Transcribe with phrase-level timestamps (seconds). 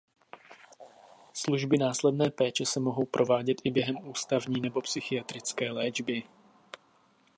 [1.33, 6.23] Služby následné péče se mohou provádět i během ústavní nebo psychiatrické léčby.